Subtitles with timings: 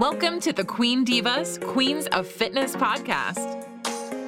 [0.00, 3.66] Welcome to the Queen Divas, Queens of Fitness podcast.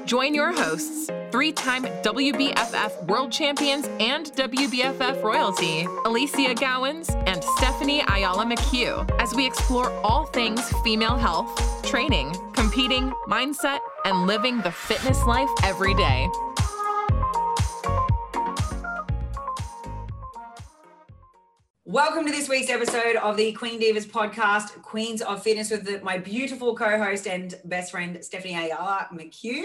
[0.04, 8.02] Join your hosts, three time WBFF world champions and WBFF royalty, Alicia Gowans and Stephanie
[8.08, 11.48] Ayala McHugh, as we explore all things female health,
[11.82, 16.28] training, competing, mindset, and living the fitness life every day.
[21.92, 26.16] Welcome to this week's episode of the Queen Divas podcast, Queens of Fitness, with my
[26.16, 29.62] beautiful co-host and best friend Stephanie Ayala McHugh,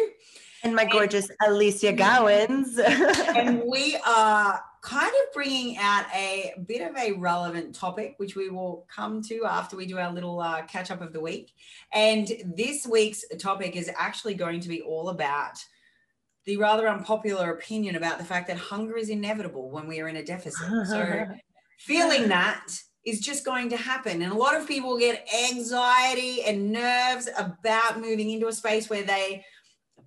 [0.61, 2.77] and my gorgeous and, Alicia Gowans.
[3.33, 8.49] and we are kind of bringing out a bit of a relevant topic, which we
[8.49, 11.53] will come to after we do our little uh, catch up of the week.
[11.93, 15.63] And this week's topic is actually going to be all about
[16.43, 20.17] the rather unpopular opinion about the fact that hunger is inevitable when we are in
[20.17, 20.67] a deficit.
[20.87, 21.25] So
[21.77, 22.67] feeling that
[23.05, 24.21] is just going to happen.
[24.21, 29.03] And a lot of people get anxiety and nerves about moving into a space where
[29.03, 29.45] they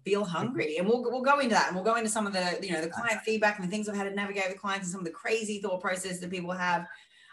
[0.05, 0.77] feel hungry.
[0.77, 2.83] And we'll, we'll go into that and we'll go into some of the, you know,
[2.83, 5.07] the client feedback and the things I've had to navigate with clients and some of
[5.07, 6.87] the crazy thought process that people have.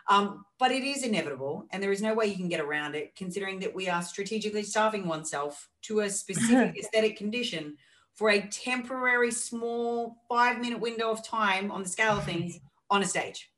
[0.10, 3.14] Um, but it is inevitable and there is no way you can get around it
[3.18, 7.76] considering that we are strategically starving oneself to a specific aesthetic condition
[8.14, 12.58] for a temporary small five minute window of time on the scale of things
[12.90, 13.50] on a stage.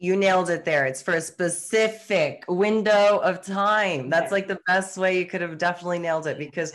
[0.00, 0.86] You nailed it there.
[0.86, 4.08] It's for a specific window of time.
[4.08, 6.72] That's like the best way you could have definitely nailed it because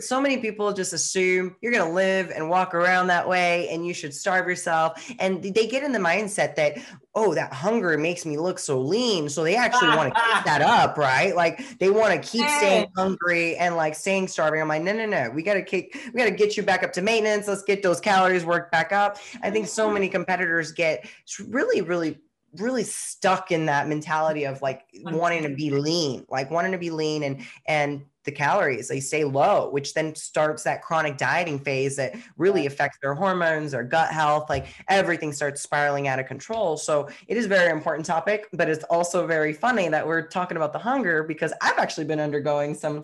[0.00, 3.86] so many people just assume you're going to live and walk around that way and
[3.86, 5.06] you should starve yourself.
[5.18, 6.78] And they get in the mindset that,
[7.14, 9.28] oh, that hunger makes me look so lean.
[9.28, 11.36] So they actually want to keep that up, right?
[11.36, 14.62] Like they want to keep staying hungry and like staying starving.
[14.62, 15.28] I'm like, no, no, no.
[15.28, 17.48] We got to kick, we got to get you back up to maintenance.
[17.48, 19.18] Let's get those calories worked back up.
[19.42, 19.94] I think so mm-hmm.
[19.94, 21.06] many competitors get
[21.38, 22.18] really, really
[22.58, 26.90] really stuck in that mentality of like wanting to be lean like wanting to be
[26.90, 31.96] lean and and the calories they stay low which then starts that chronic dieting phase
[31.96, 36.76] that really affects their hormones their gut health like everything starts spiraling out of control.
[36.76, 40.56] So it is a very important topic but it's also very funny that we're talking
[40.56, 43.02] about the hunger because i've actually been undergoing some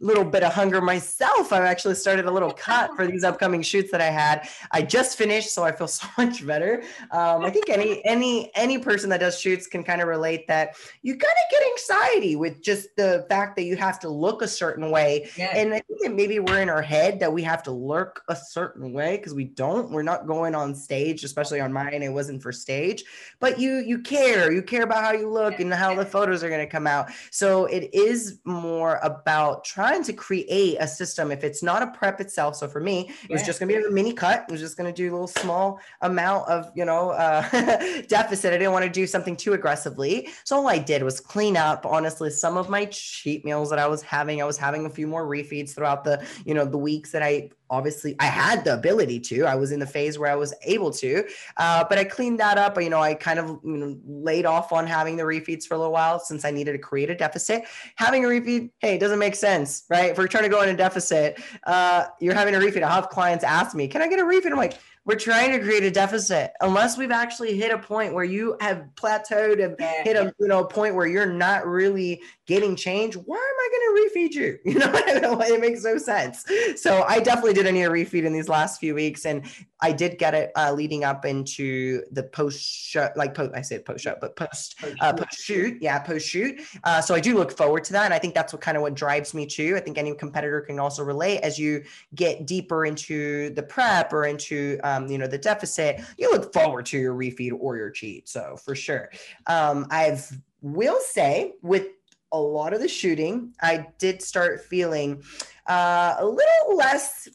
[0.00, 1.52] little bit of hunger myself.
[1.52, 4.48] I've actually started a little cut for these upcoming shoots that I had.
[4.72, 6.82] I just finished, so I feel so much better.
[7.10, 10.76] Um, I think any any any person that does shoots can kind of relate that
[11.02, 14.48] you kind of get anxiety with just the fact that you have to look a
[14.48, 15.52] certain way, yeah.
[15.54, 18.36] and I think that maybe we're in our head that we have to look a
[18.36, 19.90] certain way because we don't.
[19.90, 22.02] We're not going on stage, especially on mine.
[22.02, 23.04] It wasn't for stage,
[23.38, 24.50] but you you care.
[24.50, 27.10] You care about how you look and how the photos are going to come out.
[27.30, 31.88] So it is more about trying trying to create a system if it's not a
[31.88, 32.54] prep itself.
[32.54, 34.44] So for me it was just going to be a mini cut.
[34.48, 37.42] It was just going to do a little small amount of you know uh,
[38.08, 38.52] deficit.
[38.54, 40.28] I didn't want to do something too aggressively.
[40.44, 43.86] So all i did was clean up honestly some of my cheat meals that i
[43.86, 44.40] was having.
[44.40, 47.50] I was having a few more refeeds throughout the you know the weeks that i
[47.70, 49.44] obviously I had the ability to.
[49.44, 51.24] I was in the phase where I was able to,
[51.56, 52.80] uh, but I cleaned that up.
[52.80, 55.78] You know, I kind of you know, laid off on having the refeeds for a
[55.78, 57.64] little while since I needed to create a deficit.
[57.96, 60.10] Having a refeed, hey, it doesn't make sense, right?
[60.10, 62.82] If we're trying to go in a deficit, uh, you're having a refeed.
[62.82, 65.58] I have clients ask me, "Can I get a refeed?" I'm like, we're trying to
[65.60, 69.74] create a deficit unless we've actually hit a point where you have plateaued and
[70.04, 73.68] hit a you know a point where you're not really getting change why am i
[73.70, 74.58] going to refeed you?
[74.64, 76.44] You know it makes no sense.
[76.74, 79.44] So i definitely did a need a refeed in these last few weeks and
[79.80, 83.84] i did get it uh, leading up into the post show like post i said
[83.84, 85.78] post show but post uh, post shoot.
[85.80, 86.60] Yeah post shoot.
[86.82, 88.82] Uh, so i do look forward to that and i think that's what kind of
[88.82, 89.76] what drives me too.
[89.76, 91.38] I think any competitor can also relate.
[91.42, 91.84] As you
[92.16, 96.86] get deeper into the prep or into um, you know the deficit you look forward
[96.86, 99.10] to your refeed or your cheat so for sure.
[99.46, 100.28] Um, i've
[100.62, 101.86] will say with
[102.32, 105.22] a lot of the shooting i did start feeling
[105.66, 107.28] uh, a little less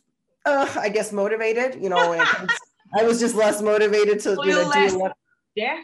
[0.45, 2.51] uh, i guess motivated you know comes,
[2.97, 5.13] i was just less motivated to you know do what
[5.55, 5.81] yeah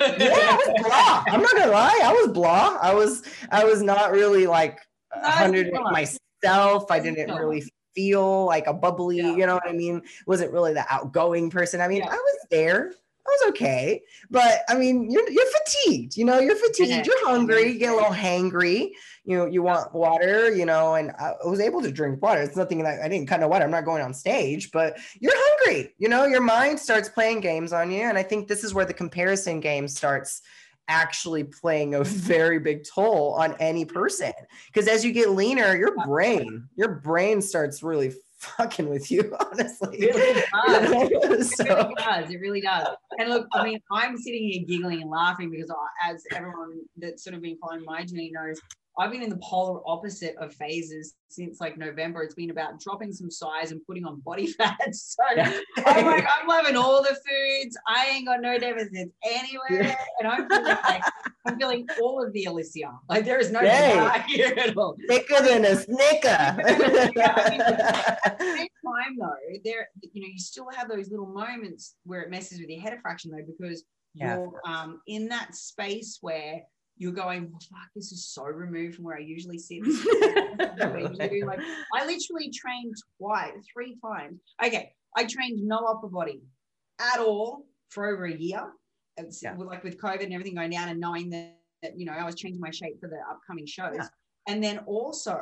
[0.00, 1.24] yeah, I was blah.
[1.28, 2.00] I'm not gonna lie.
[2.02, 2.78] I was blah.
[2.80, 4.78] I was I was not really like
[5.12, 6.90] hundred myself.
[6.90, 9.36] I didn't really feel like a bubbly, yeah.
[9.36, 10.02] you know what I mean?
[10.26, 11.80] Wasn't really the outgoing person.
[11.80, 12.10] I mean, yeah.
[12.10, 12.92] I was there.
[13.26, 14.02] I was okay.
[14.30, 17.94] But I mean, you're you're fatigued, you know, you're fatigued, you're hungry, you get a
[17.94, 18.90] little hangry,
[19.24, 22.42] you know, you want water, you know, and I was able to drink water.
[22.42, 23.64] It's nothing that I didn't kind of water.
[23.64, 27.72] I'm not going on stage, but you're hungry, you know, your mind starts playing games
[27.72, 28.02] on you.
[28.02, 30.42] And I think this is where the comparison game starts
[30.88, 34.32] actually playing a very big toll on any person
[34.66, 38.12] because as you get leaner your brain your brain starts really
[38.44, 41.54] fucking with you honestly it really does.
[41.56, 41.64] so.
[41.64, 42.88] it really does it really does
[43.18, 47.24] and look i mean i'm sitting here giggling and laughing because I, as everyone that's
[47.24, 48.60] sort of been following my journey knows
[48.98, 52.22] I've been in the polar opposite of phases since like November.
[52.22, 54.94] It's been about dropping some size and putting on body fat.
[54.94, 55.58] So yeah.
[55.78, 57.76] I'm like, I'm loving all the foods.
[57.88, 59.96] I ain't got no deficits anywhere.
[60.20, 61.02] And I'm feeling like
[61.46, 62.92] I'm feeling all of the Alicia.
[63.08, 63.60] Like there is no
[64.28, 64.96] here at all.
[65.08, 66.28] Thicker than a snicker.
[67.16, 71.10] yeah, I mean, at the same time though, there you know, you still have those
[71.10, 74.36] little moments where it messes with your head a fraction though, because yeah.
[74.36, 76.62] you're um in that space where
[76.96, 79.82] you're going, well, fuck, this is so removed from where I usually sit.
[81.44, 81.60] like,
[81.94, 84.40] I literally trained twice, three times.
[84.64, 86.40] Okay, I trained no upper body
[87.00, 88.72] at all for over a year.
[89.16, 89.54] It's yeah.
[89.56, 92.34] like with COVID and everything going down, and knowing that, that you know I was
[92.34, 94.06] changing my shape for the upcoming shows, yeah.
[94.48, 95.38] and then also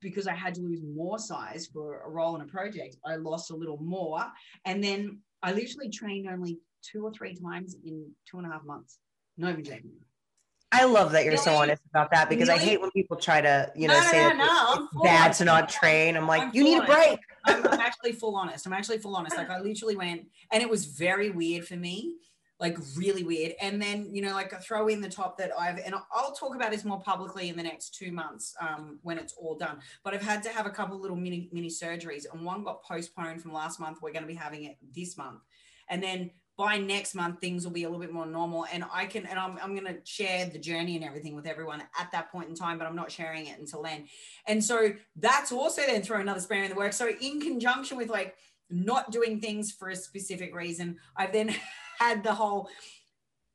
[0.00, 3.50] because I had to lose more size for a role in a project, I lost
[3.50, 4.24] a little more,
[4.64, 8.64] and then I literally trained only two or three times in two and a half
[8.64, 8.98] months.
[9.36, 9.92] No even.
[10.72, 11.44] I love that you're really?
[11.44, 12.60] so honest about that because really?
[12.60, 15.44] I hate when people try to, you know, no, say no, no, it's bad to
[15.44, 16.16] not train.
[16.16, 16.92] I'm like, I'm you need honest.
[16.92, 17.20] a break.
[17.44, 18.66] I'm, I'm actually full honest.
[18.66, 19.36] I'm actually full honest.
[19.36, 22.16] Like I literally went, and it was very weird for me,
[22.58, 23.52] like really weird.
[23.60, 26.56] And then, you know, like I throw in the top that I've, and I'll talk
[26.56, 29.78] about this more publicly in the next two months um, when it's all done.
[30.02, 33.40] But I've had to have a couple little mini mini surgeries, and one got postponed
[33.40, 33.98] from last month.
[34.02, 35.42] We're going to be having it this month,
[35.88, 38.66] and then by next month things will be a little bit more normal.
[38.72, 41.82] And i can and i'm, I'm going to share the journey and everything with everyone
[41.98, 44.06] at that point in time but i'm not sharing it until then.
[44.46, 48.08] And so that's also then throw another spanner in the work so in conjunction with
[48.08, 48.36] like
[48.70, 51.54] not doing things for a specific reason i've then
[51.98, 52.68] had the whole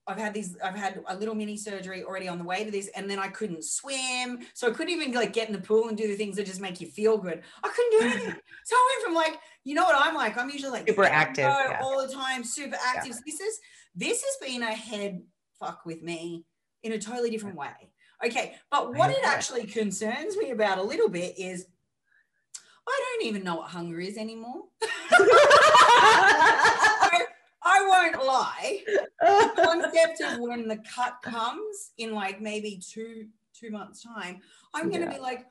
[0.08, 2.90] I've had these, I've had a little mini surgery already on the way to this,
[2.96, 4.40] and then I couldn't swim.
[4.54, 6.60] So I couldn't even like get in the pool and do the things that just
[6.60, 7.42] make you feel good.
[7.64, 8.42] I couldn't do anything.
[8.66, 10.38] so I went from like, you know what I'm like?
[10.38, 11.80] I'm usually like super active yeah.
[11.84, 13.12] all the time, super active.
[13.12, 13.16] Yeah.
[13.16, 13.60] So this is
[13.96, 15.22] this has been a head
[15.60, 16.46] fuck with me
[16.84, 17.62] in a totally different mm.
[17.62, 17.92] way.
[18.26, 18.56] Okay.
[18.70, 21.66] But what it actually concerns me about a little bit is
[22.88, 24.64] I don't even know what hunger is anymore.
[27.64, 28.84] I won't lie.
[29.20, 34.42] the concept of when the cut comes in like maybe two two months time,
[34.74, 35.14] I'm gonna yeah.
[35.14, 35.46] be like,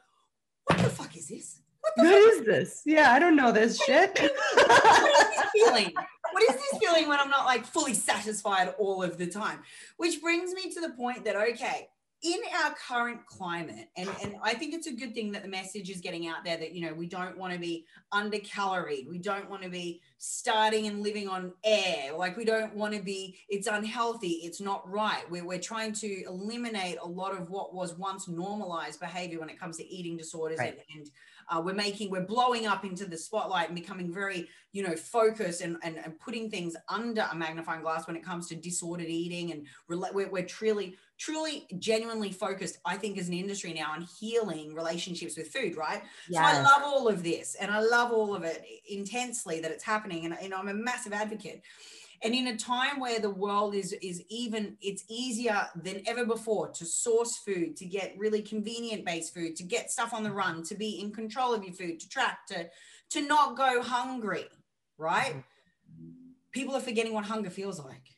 [0.64, 1.60] what the fuck is this?
[1.80, 2.82] What, what is this?
[2.84, 4.20] Yeah, I don't know this what shit.
[4.20, 5.92] Is, what is this feeling?
[6.32, 9.60] What is this feeling when I'm not like fully satisfied all of the time?
[9.96, 11.88] Which brings me to the point that okay,
[12.22, 15.88] in our current climate, and, and I think it's a good thing that the message
[15.88, 19.08] is getting out there that, you know, we don't want to be under caloried.
[19.08, 22.12] We don't want to be starting and living on air.
[22.14, 24.40] Like we don't want to be, it's unhealthy.
[24.42, 25.22] It's not right.
[25.30, 29.58] We're, we're trying to eliminate a lot of what was once normalized behavior when it
[29.58, 30.78] comes to eating disorders right.
[30.94, 31.10] and, and
[31.50, 35.60] uh, we're making we're blowing up into the spotlight and becoming very you know focused
[35.62, 39.50] and, and, and putting things under a magnifying glass when it comes to disordered eating
[39.52, 44.74] and we're, we're truly truly genuinely focused i think as an industry now on healing
[44.74, 46.54] relationships with food right yes.
[46.54, 49.84] so i love all of this and i love all of it intensely that it's
[49.84, 51.62] happening and, and i'm a massive advocate
[52.22, 56.68] and in a time where the world is is even it's easier than ever before
[56.68, 60.62] to source food to get really convenient based food to get stuff on the run
[60.62, 62.68] to be in control of your food to track to
[63.08, 64.46] to not go hungry
[64.98, 66.10] right mm-hmm.
[66.52, 68.09] people are forgetting what hunger feels like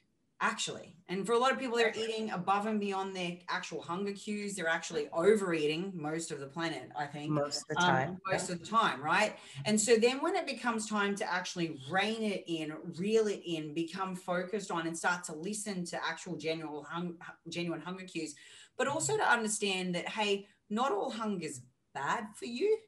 [0.42, 0.96] actually.
[1.08, 4.56] And for a lot of people, they're eating above and beyond their actual hunger cues.
[4.56, 7.30] They're actually overeating most of the planet, I think.
[7.30, 8.08] Most of the um, time.
[8.08, 8.54] Um, most yeah.
[8.54, 9.38] of the time, right?
[9.64, 13.72] And so then when it becomes time to actually rein it in, reel it in,
[13.72, 17.14] become focused on and start to listen to actual genuine, hung,
[17.48, 18.34] genuine hunger cues,
[18.76, 21.60] but also to understand that, hey, not all hunger is
[21.94, 22.78] bad for you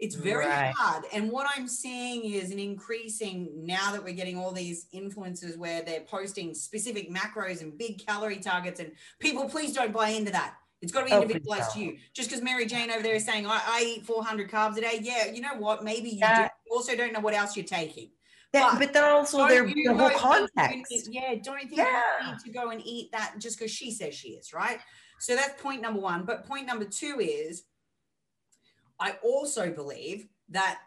[0.00, 0.74] it's very right.
[0.76, 1.04] hard.
[1.12, 5.82] And what I'm seeing is an increasing now that we're getting all these influencers where
[5.82, 8.80] they're posting specific macros and big calorie targets.
[8.80, 10.56] And people, please don't buy into that.
[10.82, 11.96] It's got to be oh, individualized to you.
[12.12, 14.98] Just because Mary Jane over there is saying, I, I, eat 400 carbs a day.
[15.00, 15.82] Yeah, you know what?
[15.82, 16.48] Maybe you yeah.
[16.48, 16.74] do.
[16.74, 18.10] also don't know what else you're taking.
[18.52, 21.08] That, but, but then also their the whole context.
[21.10, 22.02] yeah, don't think yeah.
[22.20, 24.78] you need to go and eat that just because she says she is, right?
[25.18, 26.24] So that's point number one.
[26.24, 27.64] But point number two is
[29.04, 30.78] I also believe that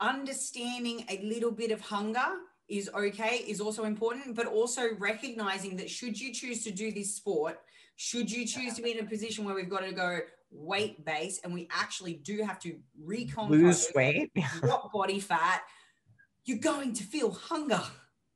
[0.00, 2.24] understanding a little bit of hunger
[2.68, 7.16] is okay, is also important, but also recognizing that should you choose to do this
[7.16, 7.58] sport,
[7.96, 10.20] should you choose to be in a position where we've got to go
[10.52, 14.30] weight based and we actually do have to recompose lose weight,
[14.60, 15.62] drop body fat,
[16.44, 17.82] you're going to feel hunger,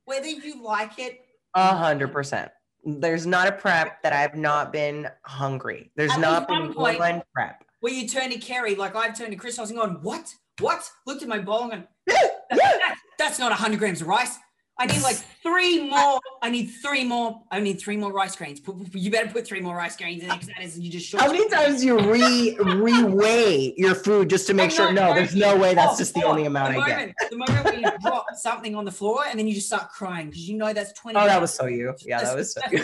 [0.03, 1.21] whether you like it.
[1.53, 2.51] A hundred percent.
[2.83, 5.89] There's not a prep that I've not been hungry.
[5.95, 9.31] There's At not been one, one prep where you turn to Kerry, like I've turned
[9.31, 10.33] to Chris, I was going, what?
[10.59, 10.89] What?
[11.05, 14.37] Looked at my bowl and that, that's not 100 grams of rice.
[14.79, 16.19] I need like three more.
[16.41, 17.43] I need three more.
[17.51, 18.61] I need three more rice grains.
[18.93, 21.13] You better put three more rice grains in there because that is you just.
[21.13, 24.91] How many times you re reweigh your food just to make sure?
[24.91, 25.75] No, there's no way.
[25.75, 27.29] That's oh, just the oh, only amount the I moment, get.
[27.29, 30.29] The moment when you drop something on the floor and then you just start crying
[30.29, 31.19] because you know that's twenty.
[31.19, 31.93] Oh, that was so you.
[31.99, 32.83] Yeah, that was so you.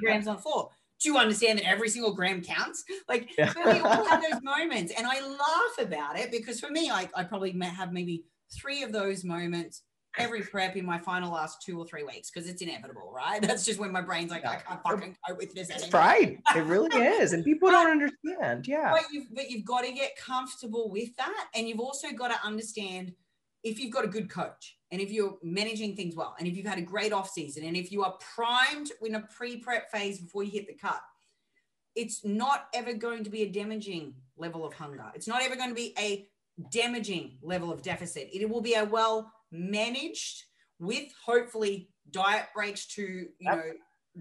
[0.00, 0.70] grams on the floor.
[1.00, 2.84] Do you understand that every single gram counts?
[3.08, 3.52] Like yeah.
[3.64, 7.24] we all have those moments, and I laugh about it because for me, I I
[7.24, 9.82] probably have maybe three of those moments
[10.18, 13.42] every prep in my final last two or three weeks because it's inevitable, right?
[13.46, 14.46] That's just when my brain's like.
[14.46, 15.70] I can't fucking cope with this.
[15.70, 16.38] It's right.
[16.54, 17.32] It really is.
[17.32, 18.66] And people don't understand.
[18.66, 18.92] Yeah.
[18.92, 21.46] But you've, but you've got to get comfortable with that.
[21.54, 23.12] And you've also got to understand
[23.62, 26.64] if you've got a good coach and if you're managing things well and if you've
[26.64, 30.44] had a great off season and if you are primed in a pre-prep phase before
[30.44, 31.00] you hit the cut,
[31.96, 35.10] it's not ever going to be a damaging level of hunger.
[35.16, 36.28] It's not ever going to be a
[36.70, 38.28] damaging level of deficit.
[38.32, 40.44] It will be a well managed
[40.78, 43.56] with hopefully diet breaks to you yep.
[43.56, 43.62] know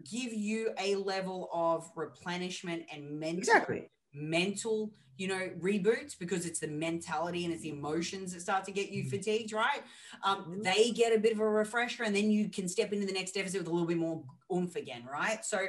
[0.10, 3.92] give you a level of replenishment and mental exactly.
[4.13, 8.72] Mental you know reboots because it's the mentality and it's the emotions that start to
[8.72, 9.12] get you mm-hmm.
[9.12, 9.84] fatigued right?
[10.24, 10.62] Um, mm-hmm.
[10.62, 13.34] they get a bit of a refresher and then you can step into the next
[13.34, 15.46] deficit with a little bit more oomph again right?
[15.46, 15.60] So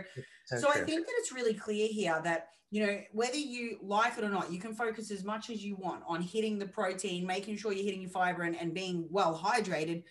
[0.46, 4.18] so, so i think that it's really clear here that you know whether you like
[4.18, 7.26] it or not you can focus as much as you want on hitting the protein
[7.26, 10.02] making sure you're hitting your fiber and, and being well hydrated.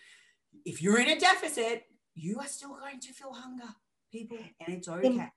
[0.65, 1.85] If you're in a deficit
[2.15, 3.69] you are still going to feel hunger
[4.11, 5.29] people and it's okay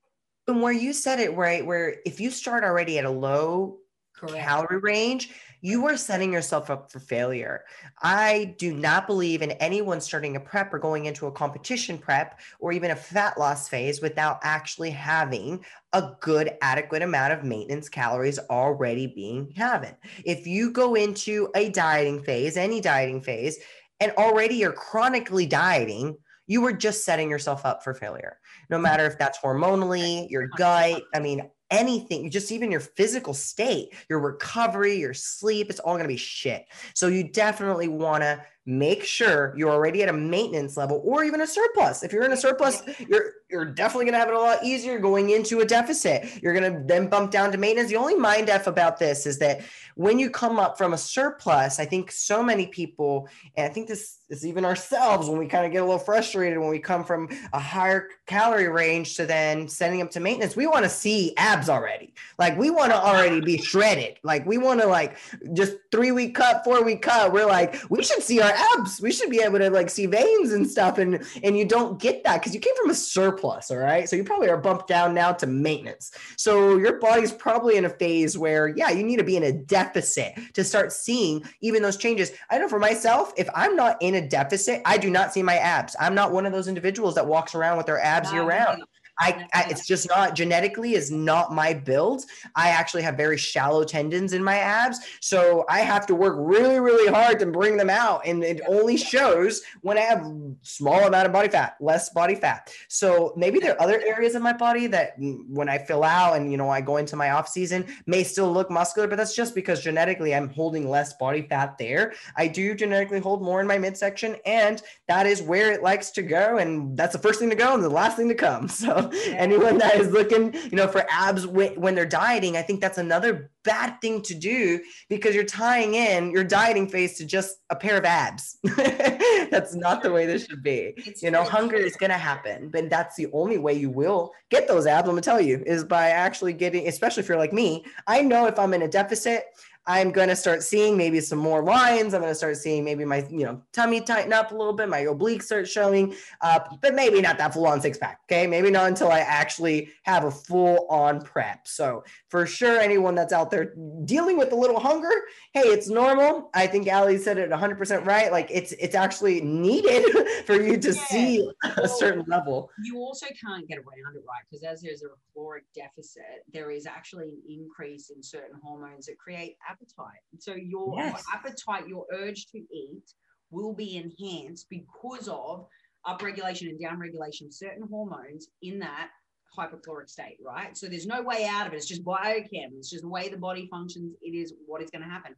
[0.49, 3.79] and where you said it right where if you start already at a low
[4.17, 4.39] Correct.
[4.39, 7.65] calorie range, you are setting yourself up for failure.
[8.03, 12.41] I do not believe in anyone starting a prep or going into a competition prep
[12.59, 17.89] or even a fat loss phase without actually having a good, adequate amount of maintenance
[17.89, 19.95] calories already being having.
[20.25, 23.59] If you go into a dieting phase, any dieting phase,
[24.01, 28.39] and already you're chronically dieting, you were just setting yourself up for failure.
[28.71, 33.95] No matter if that's hormonally, your gut, I mean, anything, just even your physical state,
[34.09, 36.67] your recovery, your sleep, it's all going to be shit.
[36.95, 41.41] So you definitely want to make sure you're already at a maintenance level or even
[41.41, 42.03] a surplus.
[42.03, 44.99] If you're in a surplus, you're you're definitely going to have it a lot easier
[44.99, 46.43] going into a deficit.
[46.43, 47.91] You're going to then bump down to maintenance.
[47.91, 49.61] The only mind f about this is that
[49.95, 53.87] when you come up from a surplus, I think so many people, and I think
[53.87, 57.05] this is even ourselves when we kind of get a little frustrated when we come
[57.05, 61.33] from a higher calorie range to then sending them to maintenance, we want to see
[61.37, 62.13] abs already.
[62.39, 64.19] Like we want to already be shredded.
[64.25, 65.17] Like we want to like
[65.53, 67.33] just three week cut, four week cut.
[67.33, 69.01] We're like, we should see our abs.
[69.01, 70.99] We should be able to like see veins and stuff.
[70.99, 73.71] And and you don't get that because you came from a surplus.
[73.71, 74.09] All right.
[74.09, 76.13] So you probably are bumped down now to maintenance.
[76.37, 79.53] So your body's probably in a phase where, yeah, you need to be in a
[79.53, 82.33] deficit to start seeing even those changes.
[82.51, 85.57] I know for myself, if I'm not in a deficit, I do not see my
[85.57, 85.97] abs.
[86.01, 88.83] I'm not one of those individuals that walks around with their abs year round.
[89.19, 92.25] I, I, it's just not genetically is not my build.
[92.55, 96.81] I actually have very shallow tendons in my abs, so I have to work really
[96.81, 100.31] really hard to bring them out, and it only shows when I have
[100.63, 102.73] small amount of body fat, less body fat.
[102.89, 106.51] So maybe there are other areas of my body that when I fill out and
[106.51, 109.55] you know I go into my off season may still look muscular, but that's just
[109.55, 112.15] because genetically I'm holding less body fat there.
[112.37, 116.23] I do genetically hold more in my midsection, and that is where it likes to
[116.23, 118.69] go, and that's the first thing to go and the last thing to come.
[118.77, 122.99] So anyone that is looking, you know, for abs when they're dieting, I think that's
[122.99, 127.77] another bad thing to do because you're tying in your dieting phase to just a
[127.77, 128.59] pair of abs.
[128.77, 130.95] that's not the way this should be.
[130.99, 134.33] It's you know, hunger is going to happen, but that's the only way you will
[134.51, 135.09] get those abs.
[135.09, 138.23] I'm going to tell you is by actually getting, especially if you're like me, I
[138.23, 139.47] know if I'm in a deficit,
[139.89, 142.13] I'm going to start seeing maybe some more lines.
[142.13, 144.89] I'm going to start seeing maybe my, you know, tummy tighten up a little bit,
[144.89, 148.21] my obliques start showing up, but maybe not that full on six pack.
[148.25, 148.47] Okay.
[148.47, 151.69] Maybe not until I actually have a full on prep.
[151.69, 153.75] So for sure, anyone that's out there
[154.05, 155.13] dealing with a little hunger,
[155.53, 156.51] hey, it's normal.
[156.53, 158.33] I think Ali said it 100% right.
[158.33, 160.05] Like it's, it's actually needed
[160.47, 161.05] for you to yeah.
[161.05, 162.71] see a certain level.
[162.83, 164.43] You also can't get around it, right?
[164.51, 169.19] Because as there's a caloric deficit, there is actually an increase in certain hormones that
[169.19, 170.21] create appetite.
[170.39, 171.25] So your, yes.
[171.33, 173.05] appetite, your urge to eat
[173.51, 175.67] will be enhanced because of
[176.07, 179.11] upregulation and downregulation of certain hormones in that
[179.57, 180.77] hypocaloric state, right?
[180.77, 181.77] So there's no way out of it.
[181.77, 182.73] It's just biochem.
[182.77, 184.15] It's just the way the body functions.
[184.23, 185.35] It is what is going to happen.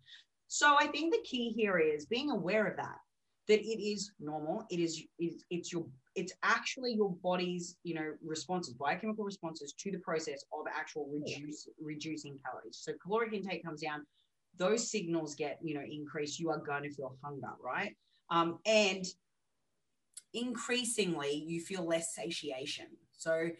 [0.48, 2.96] So I think the key here is being aware of that,
[3.48, 4.64] that it is normal.
[4.70, 9.90] It is, it's, it's your, it's actually your body's, you know, responses, biochemical responses to
[9.90, 12.80] the process of actual reduce, reducing calories.
[12.80, 14.04] So caloric intake comes down,
[14.58, 17.94] those signals get you know increased you are going to feel hunger right
[18.30, 19.06] um, and
[20.34, 22.86] increasingly you feel less satiation.
[23.12, 23.50] So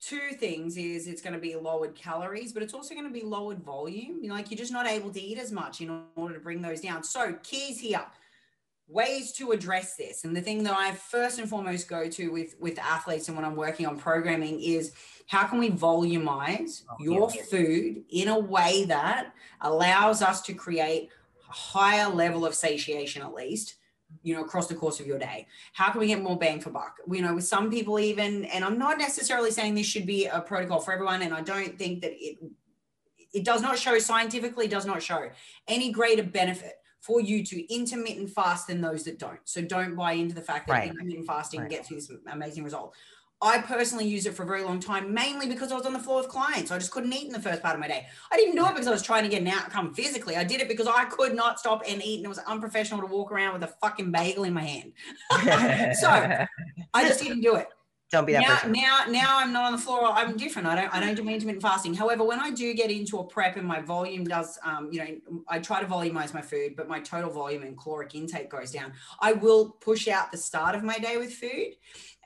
[0.00, 3.24] two things is it's going to be lowered calories, but it's also going to be
[3.24, 4.18] lowered volume.
[4.22, 6.62] You know, like you're just not able to eat as much in order to bring
[6.62, 7.02] those down.
[7.02, 8.04] So keys here,
[8.88, 10.24] ways to address this.
[10.24, 13.44] And the thing that I first and foremost go to with with athletes and when
[13.44, 14.92] I'm working on programming is
[15.26, 17.42] how can we volumize oh, your yeah.
[17.50, 21.10] food in a way that allows us to create
[21.48, 23.76] a higher level of satiation at least
[24.22, 26.70] you know across the course of your day how can we get more bang for
[26.70, 30.26] buck you know with some people even and i'm not necessarily saying this should be
[30.26, 32.38] a protocol for everyone and i don't think that it
[33.32, 35.28] it does not show scientifically does not show
[35.66, 40.12] any greater benefit for you to intermittent fast than those that don't so don't buy
[40.12, 40.90] into the fact that right.
[40.90, 41.70] intermittent fasting right.
[41.70, 42.94] gets you this amazing result
[43.42, 45.98] I personally used it for a very long time, mainly because I was on the
[45.98, 46.70] floor with clients.
[46.70, 48.06] I just couldn't eat in the first part of my day.
[48.32, 50.36] I didn't do it because I was trying to get an outcome physically.
[50.36, 53.06] I did it because I could not stop and eat, and it was unprofessional to
[53.06, 54.92] walk around with a fucking bagel in my hand.
[55.98, 56.08] so
[56.94, 57.68] I just didn't do it.
[58.12, 58.72] Don't be that now, person.
[58.72, 60.04] Now, now I'm not on the floor.
[60.04, 60.68] I'm different.
[60.68, 61.92] I don't, I don't do intermittent fasting.
[61.92, 65.42] However, when I do get into a prep and my volume does, um, you know,
[65.48, 68.92] I try to volumize my food, but my total volume and caloric intake goes down.
[69.20, 71.72] I will push out the start of my day with food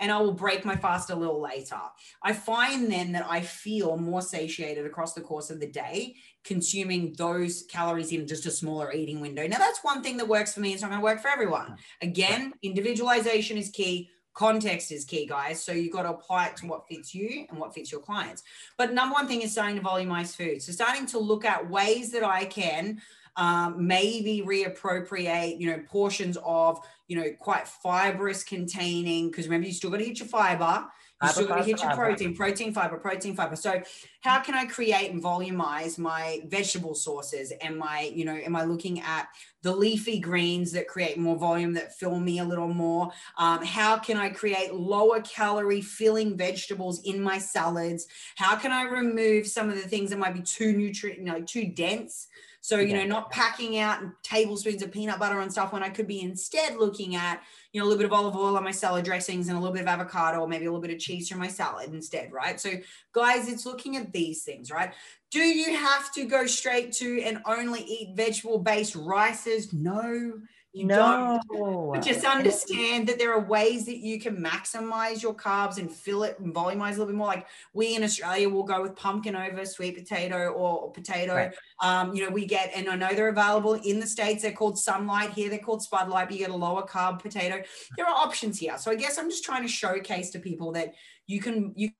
[0.00, 1.80] and I will break my fast a little later.
[2.22, 7.14] I find then that I feel more satiated across the course of the day, consuming
[7.16, 9.46] those calories in just a smaller eating window.
[9.46, 10.72] Now, that's one thing that works for me.
[10.72, 11.76] It's not going to work for everyone.
[12.02, 14.10] Again, individualization is key.
[14.34, 15.62] Context is key, guys.
[15.62, 18.42] So you've got to apply it to what fits you and what fits your clients.
[18.78, 20.62] But number one thing is starting to volumize food.
[20.62, 23.02] So starting to look at ways that I can
[23.36, 29.72] um, maybe reappropriate, you know, portions of, you know, quite fibrous containing, because remember, you
[29.72, 30.86] still got to hit your fiber.
[31.22, 33.54] You still got to hit your protein, protein, fiber, protein, fiber.
[33.54, 33.82] So,
[34.22, 37.52] how can I create and volumize my vegetable sources?
[37.60, 39.28] Am I, you know, am I looking at
[39.62, 43.10] the leafy greens that create more volume that fill me a little more?
[43.36, 48.06] Um, how can I create lower calorie filling vegetables in my salads?
[48.36, 51.42] How can I remove some of the things that might be too nutrient, you know,
[51.42, 52.28] too dense?
[52.62, 56.06] So, you know, not packing out tablespoons of peanut butter and stuff when I could
[56.06, 57.42] be instead looking at,
[57.72, 59.72] you know, a little bit of olive oil on my salad dressings and a little
[59.72, 62.60] bit of avocado or maybe a little bit of cheese from my salad instead, right?
[62.60, 62.72] So,
[63.12, 64.92] guys, it's looking at these things, right?
[65.30, 69.72] Do you have to go straight to and only eat vegetable based rices?
[69.72, 70.40] No.
[70.72, 71.40] You no.
[71.48, 75.90] don't but just understand that there are ways that you can maximize your carbs and
[75.90, 77.26] fill it and volumize a little bit more.
[77.26, 81.34] Like we in Australia will go with pumpkin over sweet potato or, potato.
[81.34, 81.54] Right.
[81.82, 84.42] Um, you know, we get, and I know they're available in the States.
[84.42, 85.50] They're called sunlight here.
[85.50, 87.62] They're called spudlight, but you get a lower carb potato.
[87.96, 88.78] There are options here.
[88.78, 90.94] So I guess I'm just trying to showcase to people that
[91.26, 91.90] you can, you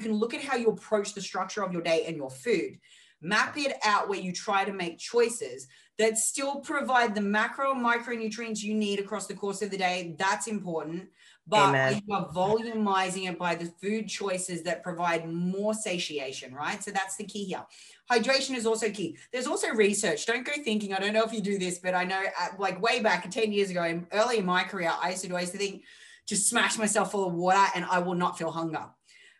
[0.00, 2.78] can look at how you approach the structure of your day and your food
[3.24, 5.66] map it out where you try to make choices
[5.98, 10.14] that still provide the macro and micronutrients you need across the course of the day.
[10.18, 11.08] That's important.
[11.46, 16.82] But you are volumizing it by the food choices that provide more satiation, right?
[16.82, 17.64] So that's the key here.
[18.10, 19.18] Hydration is also key.
[19.30, 20.24] There's also research.
[20.24, 22.80] Don't go thinking, I don't know if you do this, but I know at, like
[22.80, 25.84] way back 10 years ago, early in my career, I used to always think,
[26.26, 28.86] just smash myself full of water and I will not feel hunger.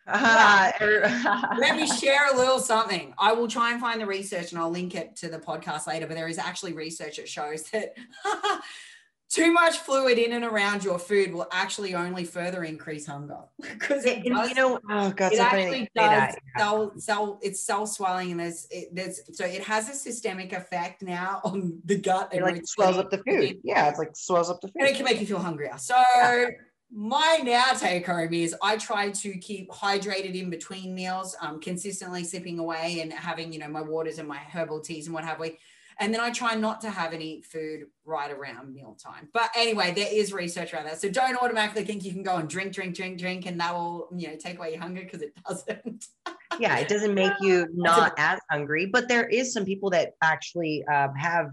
[0.06, 0.72] Uh,
[1.58, 3.14] let me share a little something.
[3.18, 6.06] I will try and find the research and I'll link it to the podcast later.
[6.06, 7.94] But there is actually research that shows that
[9.30, 13.40] too much fluid in and around your food will actually only further increase hunger.
[13.60, 17.86] Because it, does, you know oh god it so actually does cell, cell it's cell
[17.86, 22.28] swelling and there's it, there's so it has a systemic effect now on the gut
[22.32, 23.58] it like swells up the food.
[23.64, 25.76] yeah it's like swells up the food and it can make you feel hungrier.
[25.78, 26.46] So yeah
[26.94, 32.22] my now take home is I try to keep hydrated in between meals, um, consistently
[32.22, 35.40] sipping away and having, you know, my waters and my herbal teas and what have
[35.40, 35.58] we.
[35.98, 39.28] And then I try not to have any food right around mealtime.
[39.32, 41.00] But anyway, there is research around that.
[41.00, 44.08] So don't automatically think you can go and drink, drink, drink, drink, and that will,
[44.14, 46.06] you know, take away your hunger because it doesn't.
[46.60, 48.86] yeah, it doesn't make you not as hungry.
[48.86, 51.50] But there is some people that actually um, have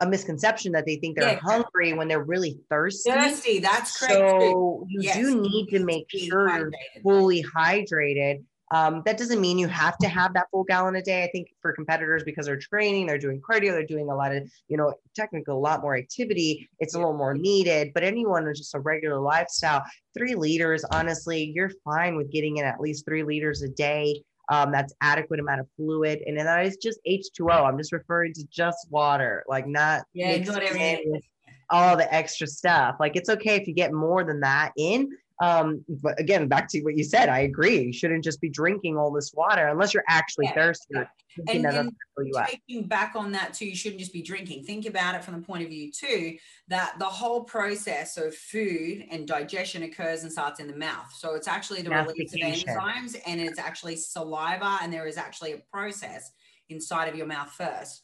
[0.00, 3.10] a misconception that they think they're yeah, hungry when they're really thirsty.
[3.10, 4.14] Thirsty, that's correct.
[4.14, 5.16] So you yes.
[5.16, 8.42] do need to make sure you're fully hydrated.
[8.72, 11.24] Um, that doesn't mean you have to have that full gallon a day.
[11.24, 14.48] I think for competitors, because they're training, they're doing cardio, they're doing a lot of,
[14.68, 16.68] you know, technical, a lot more activity.
[16.78, 17.90] It's a little more needed.
[17.92, 19.84] But anyone with just a regular lifestyle,
[20.16, 24.72] three liters, honestly, you're fine with getting in at least three liters a day um,
[24.72, 27.64] that's adequate amount of fluid, and that is just H2O.
[27.66, 31.22] I'm just referring to just water, like not yeah, not everything with
[31.70, 32.96] all the extra stuff.
[32.98, 35.08] Like it's okay if you get more than that in.
[35.40, 37.80] Um, but again, back to what you said, I agree.
[37.80, 40.86] You shouldn't just be drinking all this water unless you're actually Yeah, thirsty.
[40.94, 41.04] yeah.
[41.48, 42.48] And- and gonna fill you up.
[42.48, 44.64] taking back on that too, you shouldn't just be drinking.
[44.64, 46.36] Think about it from the point of view too
[46.68, 51.10] that the whole process of food and digestion occurs and starts in the mouth.
[51.16, 55.52] So it's actually the release of enzymes and it's actually saliva, and there is actually
[55.52, 56.32] a process
[56.68, 58.02] inside of your mouth first.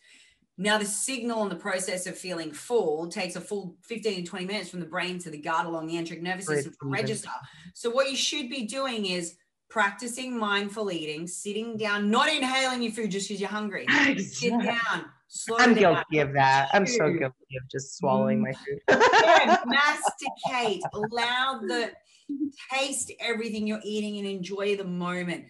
[0.59, 4.47] Now, the signal and the process of feeling full takes a full 15 to 20
[4.47, 7.29] minutes from the brain to the gut along the enteric nervous system to register.
[7.75, 9.37] So, what you should be doing is
[9.69, 13.87] practicing mindful eating, sitting down, not inhaling your food just because you're hungry.
[14.19, 15.95] Sit down, slow I'm down.
[15.95, 16.71] guilty of that.
[16.73, 18.81] I'm so guilty of just swallowing my food.
[18.89, 21.93] Yeah, masticate, allow the
[22.73, 25.45] taste everything you're eating and enjoy the moment.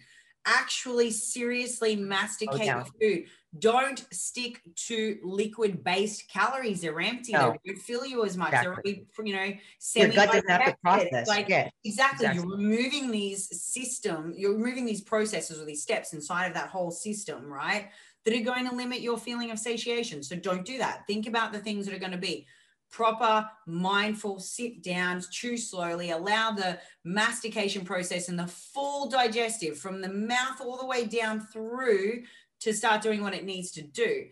[0.45, 2.85] Actually, seriously oh, masticate down.
[2.99, 3.25] your food.
[3.59, 6.81] Don't stick to liquid based calories.
[6.81, 7.33] They're empty.
[7.33, 7.55] No.
[7.65, 8.53] They don't fill you as much.
[8.53, 9.05] Exactly.
[9.15, 11.27] They're, you know, Your semi gut doesn't have to process.
[11.27, 11.69] Like, yeah.
[11.83, 12.25] Exactly.
[12.25, 12.41] Exactly.
[12.41, 16.91] You're removing these system, you're removing these processes or these steps inside of that whole
[16.91, 17.89] system, right?
[18.25, 20.23] That are going to limit your feeling of satiation.
[20.23, 21.05] So don't do that.
[21.07, 22.45] Think about the things that are going to be
[22.89, 30.01] proper, mindful, sit down, chew slowly, allow the mastication process and the full digestive from
[30.01, 32.23] the mouth all the way down through
[32.61, 34.25] to start doing what it needs to do.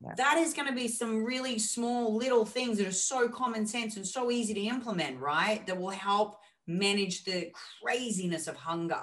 [0.00, 0.14] Yeah.
[0.16, 3.96] That is going to be some really small little things that are so common sense
[3.96, 5.66] and so easy to implement, right?
[5.66, 7.50] That will help manage the
[7.82, 9.02] craziness of hunger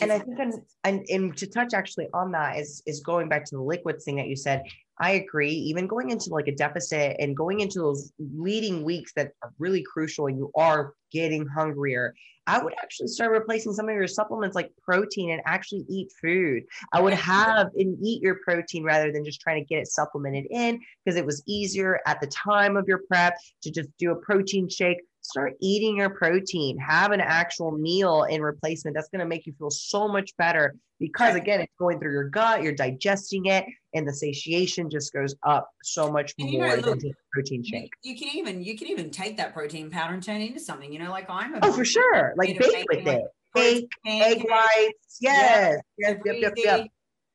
[0.00, 0.60] and I think, phases.
[0.84, 4.16] and, and to touch actually on that is is going back to the liquids thing
[4.16, 4.64] that you said.
[5.00, 5.52] I agree.
[5.52, 9.82] Even going into like a deficit and going into those leading weeks that are really
[9.82, 12.14] crucial, and you are getting hungrier.
[12.48, 16.62] I would actually start replacing some of your supplements like protein and actually eat food.
[16.92, 20.46] I would have and eat your protein rather than just trying to get it supplemented
[20.50, 24.16] in because it was easier at the time of your prep to just do a
[24.16, 24.98] protein shake.
[25.28, 28.96] Start eating your protein, have an actual meal in replacement.
[28.96, 32.30] That's going to make you feel so much better because, again, it's going through your
[32.30, 36.64] gut, you're digesting it, and the satiation just goes up so much And you know,
[36.64, 37.92] more look, than just a protein shake.
[38.02, 40.90] you can even you can even take that protein powder and turn it into something.
[40.90, 42.32] You know, like I'm a Oh, for sure.
[42.38, 43.24] Like bake with it.
[43.54, 45.18] Bake, egg whites.
[45.20, 45.78] Yes.
[45.98, 46.12] Yes.
[46.12, 46.36] super Yep.
[46.40, 46.52] Yep.
[46.56, 46.86] Yep.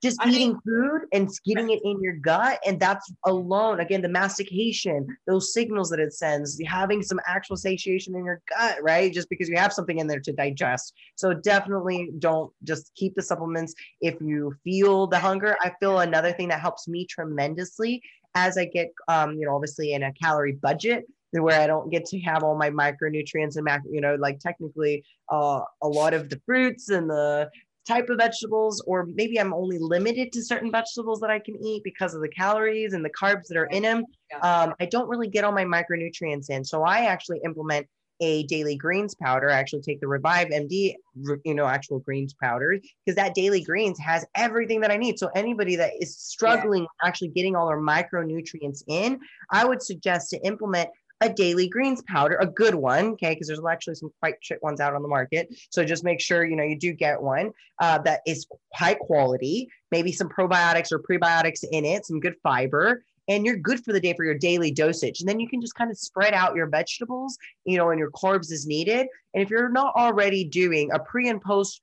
[0.04, 4.10] Just I eating food and getting it in your gut and that's alone again the
[4.10, 9.30] mastication those signals that it sends having some actual satiation in your gut right just
[9.30, 10.94] because you have something in there to digest.
[11.16, 15.56] So definitely don't just keep the supplements if you feel the hunger.
[15.62, 18.02] I feel another thing that helps me tremendously
[18.36, 21.06] as i get um you know obviously in a calorie budget
[21.42, 25.04] where I don't get to have all my micronutrients and macro, you know, like technically
[25.32, 27.50] uh, a lot of the fruits and the
[27.88, 31.84] type of vegetables, or maybe I'm only limited to certain vegetables that I can eat
[31.84, 34.06] because of the calories and the carbs that are in them.
[34.42, 36.64] Um, I don't really get all my micronutrients in.
[36.64, 37.88] So I actually implement
[38.20, 39.50] a daily greens powder.
[39.50, 40.96] I actually take the Revive MD,
[41.44, 45.20] you know, actual greens powder because that daily greens has everything that I need.
[45.20, 49.20] So anybody that is struggling actually getting all their micronutrients in,
[49.52, 50.90] I would suggest to implement
[51.24, 53.34] a daily greens powder, a good one, okay?
[53.34, 55.48] Because there's actually some quite shit ones out on the market.
[55.70, 59.70] So just make sure you know you do get one uh, that is high quality,
[59.92, 64.02] maybe some probiotics or prebiotics in it, some good fiber, and you're good for the
[64.02, 65.22] day for your daily dosage.
[65.22, 68.12] And then you can just kind of spread out your vegetables, you know, and your
[68.12, 69.08] carbs as needed.
[69.34, 71.82] And if you're not already doing a pre and post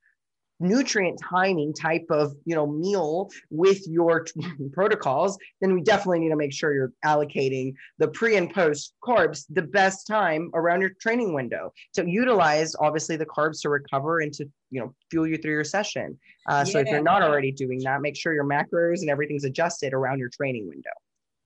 [0.60, 4.26] nutrient timing type of you know meal with your
[4.72, 9.44] protocols then we definitely need to make sure you're allocating the pre and post carbs
[9.50, 11.72] the best time around your training window.
[11.94, 15.64] To utilize obviously the carbs to recover and to you know fuel you through your
[15.64, 16.18] session.
[16.48, 19.92] Uh, so if you're not already doing that make sure your macros and everything's adjusted
[19.92, 20.90] around your training window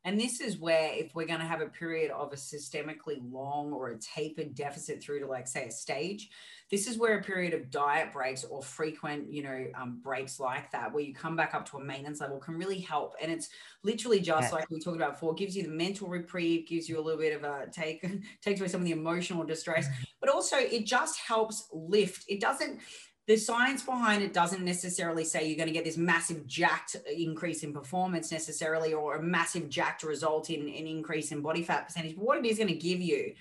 [0.05, 3.73] And this is where, if we're going to have a period of a systemically long
[3.73, 6.31] or a tapered deficit through to, like, say, a stage,
[6.71, 10.71] this is where a period of diet breaks or frequent, you know, um, breaks like
[10.73, 13.15] that, where you come back up to a maintenance level, can really help.
[13.21, 13.49] And it's
[13.83, 14.53] literally just Yes.
[14.53, 17.35] like we talked about before, gives you the mental reprieve, gives you a little bit
[17.37, 18.05] of a take,
[18.41, 19.87] takes away some of the emotional distress,
[20.21, 22.25] but also it just helps lift.
[22.29, 22.81] It doesn't
[23.27, 27.63] the science behind it doesn't necessarily say you're going to get this massive jacked increase
[27.63, 32.17] in performance necessarily or a massive jacked result in an increase in body fat percentage.
[32.17, 33.35] But what it is going to give you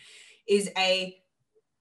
[0.48, 1.17] is a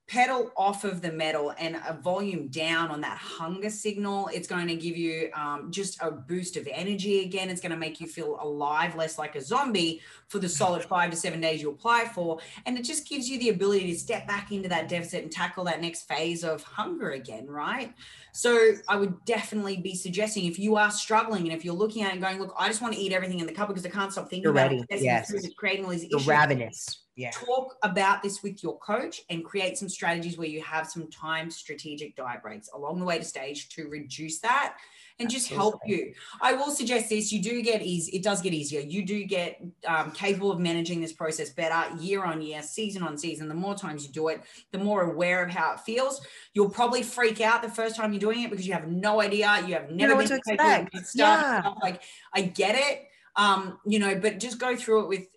[0.07, 4.29] pedal off of the metal and a volume down on that hunger signal.
[4.33, 7.49] It's going to give you um, just a boost of energy again.
[7.49, 11.09] It's going to make you feel alive, less like a zombie for the solid five
[11.11, 12.39] to seven days you apply for.
[12.65, 15.63] And it just gives you the ability to step back into that deficit and tackle
[15.65, 17.93] that next phase of hunger again, right?
[18.33, 22.09] So I would definitely be suggesting if you are struggling and if you're looking at
[22.09, 23.89] it and going, look, I just want to eat everything in the cup because I
[23.89, 24.85] can't stop thinking You're about ready.
[24.89, 25.01] it.
[25.01, 25.33] Yes.
[25.55, 26.25] Creating all these issues.
[26.25, 27.31] You're ravenous Yeah.
[27.31, 31.51] talk about this with your coach and create some strategies where you have some time
[31.51, 34.75] strategic diet breaks along the way to stage to reduce that
[35.19, 36.11] and just help you.
[36.41, 38.81] I will suggest this you do get easy it does get easier.
[38.81, 43.15] You do get um, capable of managing this process better year on year season on
[43.15, 43.47] season.
[43.47, 46.25] The more times you do it the more aware of how it feels.
[46.55, 49.63] You'll probably freak out the first time you're doing it because you have no idea.
[49.67, 51.07] You have never know been to capable of expect.
[51.07, 51.73] stuff, Yeah.
[51.83, 52.01] like
[52.33, 53.03] i get it
[53.35, 55.27] um, you know but just go through it with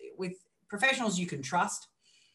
[0.69, 1.87] professionals you can trust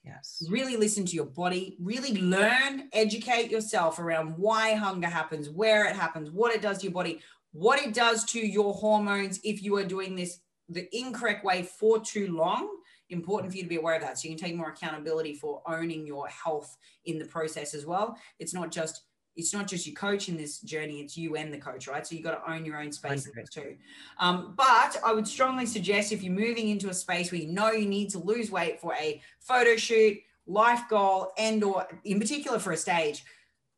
[0.05, 0.45] Yes.
[0.51, 5.95] really listen to your body, really learn, educate yourself around why hunger happens, where it
[5.95, 7.21] happens, what it does to your body,
[7.53, 12.01] what it does to your hormones if you are doing this the incorrect way for
[12.01, 12.69] too long.
[13.11, 14.19] Important for you to be aware of that.
[14.19, 18.17] So you can take more accountability for owning your health in the process as well.
[18.39, 19.03] It's not just
[19.37, 22.07] it's not just your coach in this journey, it's you and the coach, right?
[22.07, 23.77] So you've got to own your own space in this too.
[24.19, 27.71] Um, but I would strongly suggest if you're moving into a space where you know
[27.73, 32.59] you need to lose weight for a photo shoot, life goal, and or in particular
[32.59, 33.25] for a stage,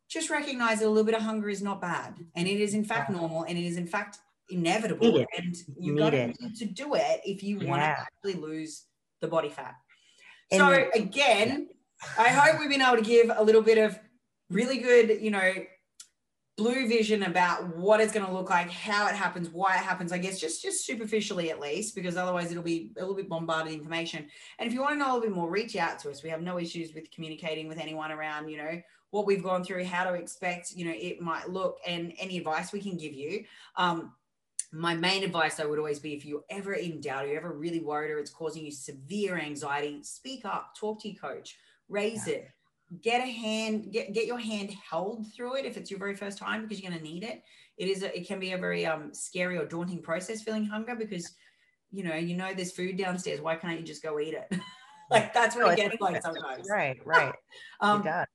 [0.09, 2.15] just recognize that a little bit of hunger is not bad.
[2.35, 3.17] And it is in fact Yeah.
[3.19, 4.19] normal and it is in fact
[4.51, 5.25] inevitable.
[5.39, 8.85] And you Need got to to do it if you want to actually lose
[9.21, 9.77] the body fat.
[10.51, 11.69] And- so again,
[12.19, 13.99] I hope we've been able to give a little bit of
[14.51, 15.53] really good, you know,
[16.57, 20.13] blue vision about what it's going to look like, how it happens, why it happens.
[20.13, 23.73] I guess just just superficially at least, because otherwise it'll be a little bit bombarded
[23.73, 24.27] information.
[24.59, 26.23] And if you want to know a little bit more, reach out to us.
[26.23, 28.81] We have no issues with communicating with anyone around, you know,
[29.11, 32.73] what we've gone through, how to expect, you know, it might look, and any advice
[32.73, 33.45] we can give you.
[33.77, 34.13] Um,
[34.73, 37.53] my main advice though would always be if you're ever in doubt, or you're ever
[37.53, 41.57] really worried, or it's causing you severe anxiety, speak up, talk to your coach,
[41.89, 42.49] raise it,
[43.03, 46.39] get a hand, get get your hand held through it if it's your very first
[46.39, 47.43] time because you're going to need it.
[47.77, 50.95] It is a, it can be a very um scary or daunting process feeling hunger
[50.95, 51.35] because
[51.91, 53.41] you know you know there's food downstairs.
[53.41, 54.47] Why can't you just go eat it?
[55.11, 56.69] like that's what No, it gets like sometimes.
[56.71, 57.35] Right, right.
[57.81, 58.27] Um, it does.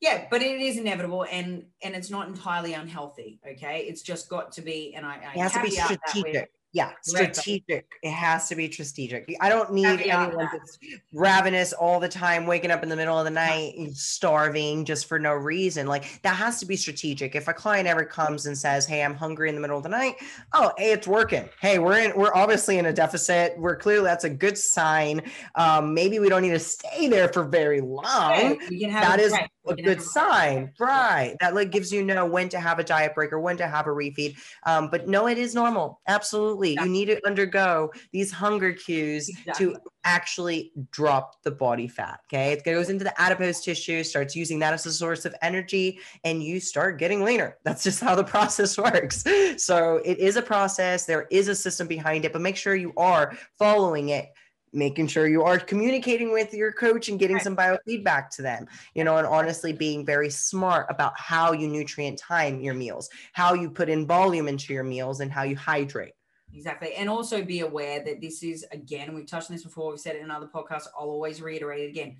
[0.00, 4.52] yeah but it is inevitable and and it's not entirely unhealthy okay it's just got
[4.52, 6.50] to be and i, I It has to be caveat that with- strategic.
[6.76, 7.90] Yeah, strategic.
[8.02, 9.34] It has to be strategic.
[9.40, 10.50] I don't need anyone that.
[10.52, 10.78] that's
[11.10, 15.18] ravenous all the time, waking up in the middle of the night, starving just for
[15.18, 15.86] no reason.
[15.86, 17.34] Like that has to be strategic.
[17.34, 19.88] If a client ever comes and says, "Hey, I'm hungry in the middle of the
[19.88, 20.16] night,"
[20.52, 21.48] oh, hey, it's working.
[21.62, 22.12] Hey, we're in.
[22.14, 23.58] We're obviously in a deficit.
[23.58, 25.22] We're clearly that's a good sign.
[25.54, 29.02] Um, maybe we don't need to stay there for very long Hey, we can have
[29.02, 29.48] that is break.
[29.68, 33.32] A good sign right that like gives you know when to have a diet break
[33.32, 36.84] or when to have a refeed um, but no it is normal absolutely Yeah.
[36.84, 39.74] you need to undergo these hunger cues Exactly.
[39.74, 44.58] to actually drop the body fat okay it goes into the adipose tissue starts using
[44.60, 48.24] that as a source of energy and you start getting leaner that's just how the
[48.36, 49.24] process works
[49.56, 52.92] so it is a process there is a system behind it but make sure you
[52.96, 54.26] are following it
[54.72, 59.04] making sure you are communicating with your coach and getting some biofeedback to them you
[59.04, 63.70] know and honestly being very smart about how you nutrient time your meals how you
[63.70, 66.12] put in volume into your meals and how you hydrate
[66.56, 66.94] Exactly.
[66.94, 70.16] And also be aware that this is, again, we've touched on this before, we've said
[70.16, 70.86] it in other podcasts.
[70.98, 72.16] I'll always reiterate it again.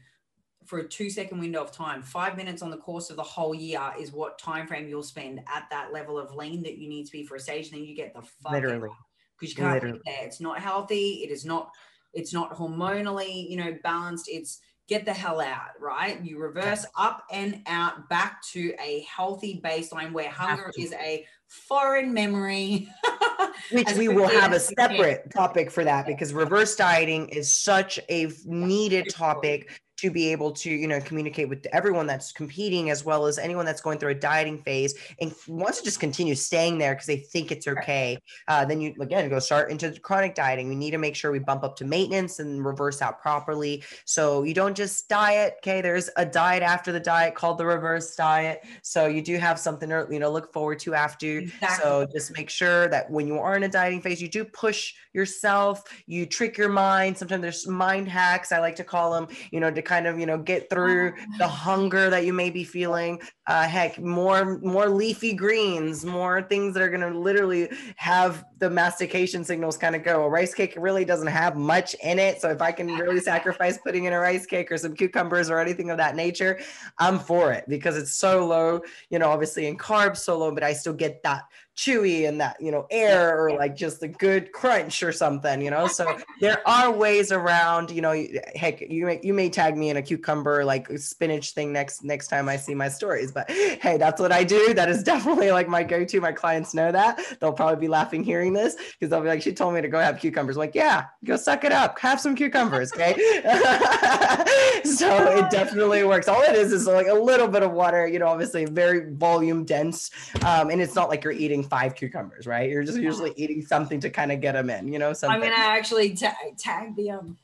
[0.67, 3.55] For a two second window of time, five minutes on the course of the whole
[3.55, 7.07] year is what time frame you'll spend at that level of lean that you need
[7.07, 7.71] to be for a stage.
[7.71, 8.91] Then you get the fuck literally
[9.39, 10.01] because you can't Literally.
[10.05, 10.27] there.
[10.27, 11.23] It's not healthy.
[11.23, 11.71] It is not.
[12.17, 14.29] It's not hormonally, you know, balanced.
[14.29, 16.23] It's get the hell out, right?
[16.25, 22.13] You reverse up and out back to a healthy baseline where hunger is a foreign
[22.13, 22.89] memory.
[23.73, 24.91] which we will have a as we can.
[24.91, 30.51] separate topic for that because reverse dieting is such a needed topic to be able
[30.51, 34.11] to you know communicate with everyone that's competing as well as anyone that's going through
[34.11, 38.19] a dieting phase and wants to just continue staying there because they think it's okay
[38.49, 40.69] uh, then you again go start into chronic dieting.
[40.69, 43.83] We need to make sure we bump up to maintenance and reverse out properly.
[44.05, 45.81] So you don't just diet okay?
[45.81, 48.65] There's a diet after the diet called the reverse diet.
[48.83, 51.39] So you do have something to you know look forward to after.
[51.39, 51.83] Exactly.
[51.83, 54.95] so just make sure that when you are in a dieting phase, you do push
[55.13, 57.17] yourself, you trick your mind.
[57.17, 60.27] Sometimes there's mind hacks, I like to call them, you know, to kind of, you
[60.27, 63.21] know, get through the hunger that you may be feeling.
[63.47, 68.69] Uh, heck, more more leafy greens, more things that are going to literally have the
[68.69, 70.25] mastication signals kind of go.
[70.25, 73.79] A rice cake really doesn't have much in it, so if I can really sacrifice
[73.79, 76.59] putting in a rice cake or some cucumbers or anything of that nature,
[76.99, 80.63] I'm for it because it's so low, you know, obviously in carbs so low, but
[80.63, 81.45] I still get that
[81.77, 85.71] chewy and that you know air or like just a good crunch or something you
[85.71, 89.91] know so there are ways around you know heck you may, you may tag me
[89.91, 93.97] in a cucumber like spinach thing next next time i see my stories but hey,
[93.97, 94.75] that's what I do.
[94.75, 96.21] That is definitely like my go-to.
[96.21, 97.21] My clients know that.
[97.41, 99.99] They'll probably be laughing hearing this because they'll be like, she told me to go
[99.99, 100.57] have cucumbers.
[100.57, 101.99] I'm like, yeah, go suck it up.
[101.99, 102.93] Have some cucumbers.
[102.93, 103.15] Okay.
[104.85, 106.29] so it definitely works.
[106.29, 109.65] All it is is like a little bit of water, you know, obviously very volume
[109.65, 110.11] dense.
[110.45, 112.71] Um, and it's not like you're eating five cucumbers, right?
[112.71, 115.43] You're just usually eating something to kind of get them in, you know, something.
[115.43, 117.37] I'm to actually ta- tag the, um,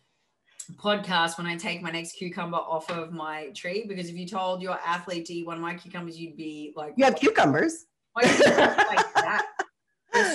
[0.76, 4.62] podcast when I take my next cucumber off of my tree because if you told
[4.62, 7.86] your athlete to eat one of my cucumbers, you'd be like, You have cucumbers?
[8.14, 9.46] like that?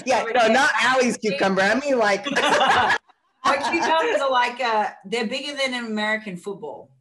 [0.06, 1.62] yeah, no, not Allie's cucumber.
[1.62, 2.98] I mean, like, my
[3.72, 6.92] cucumbers are like, uh, they're bigger than an American football.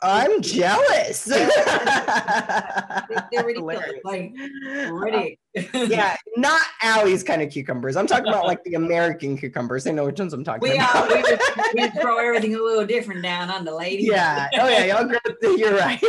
[0.00, 1.24] I'm jealous.
[1.24, 1.48] they're,
[3.44, 3.80] ridiculous.
[4.04, 4.32] Like,
[4.90, 5.36] ridiculous.
[5.72, 7.96] Yeah, not Allie's kind of cucumbers.
[7.96, 9.84] I'm talking about like the American cucumbers.
[9.84, 11.10] They know which ones I'm talking we about.
[11.10, 11.22] Are,
[11.74, 14.04] we, we throw everything a little different down on the lady.
[14.04, 14.48] Yeah.
[14.54, 15.20] Oh yeah, y'all great.
[15.58, 16.02] You're right.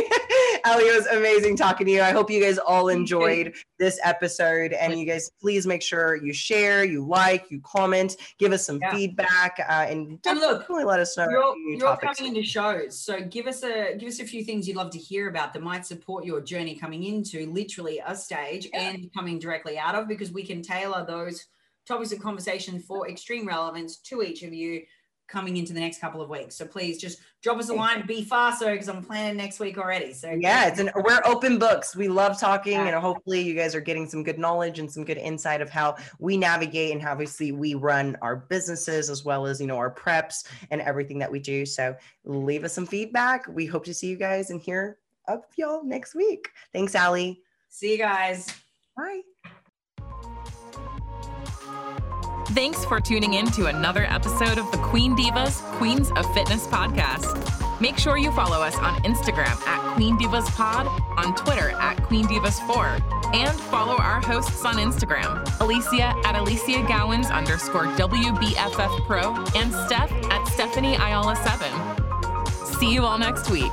[0.65, 2.01] Allie, it was amazing talking to you.
[2.01, 4.73] I hope you guys all enjoyed this episode.
[4.73, 8.79] And you guys please make sure you share, you like, you comment, give us some
[8.81, 8.93] yeah.
[8.93, 11.27] feedback, uh, and definitely let us know.
[11.29, 14.77] You're, you're coming into shows, so give us a give us a few things you'd
[14.77, 18.89] love to hear about that might support your journey coming into literally a stage yeah.
[18.89, 21.45] and coming directly out of because we can tailor those
[21.87, 24.83] topics of conversation for extreme relevance to each of you
[25.27, 26.55] coming into the next couple of weeks.
[26.55, 30.11] So please just drop us a line, be faster because I'm planning next week already.
[30.11, 31.95] So yeah, it's an we're open books.
[31.95, 32.87] We love talking yeah.
[32.87, 35.97] and hopefully you guys are getting some good knowledge and some good insight of how
[36.17, 39.93] we navigate and how obviously we run our businesses as well as you know our
[39.93, 41.63] preps and everything that we do.
[41.63, 43.47] So leave us some feedback.
[43.47, 44.97] We hope to see you guys and hear
[45.27, 46.49] of y'all next week.
[46.73, 47.43] Thanks, Allie.
[47.69, 48.47] See you guys.
[48.99, 49.21] Bye.
[52.47, 57.79] Thanks for tuning in to another episode of the Queen Divas Queens of Fitness podcast.
[57.79, 60.85] Make sure you follow us on Instagram at Queen Divas Pod,
[61.17, 62.97] on Twitter at Queen Divas 4,
[63.33, 70.11] and follow our hosts on Instagram, Alicia at Alicia Gowans underscore WBFF Pro, and Steph
[70.29, 72.75] at Stephanie Ayala 7.
[72.79, 73.71] See you all next week.